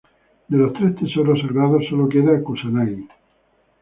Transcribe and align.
De 0.47 0.57
los 0.57 0.73
tres 0.73 0.95
tesoros 0.95 1.41
sagrados, 1.41 1.85
solo 1.87 2.09
queda 2.09 2.41
Kusanagi. 2.43 3.07